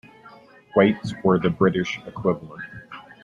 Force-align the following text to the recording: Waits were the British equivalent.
Waits 0.75 1.13
were 1.23 1.37
the 1.37 1.51
British 1.51 1.99
equivalent. 2.07 2.63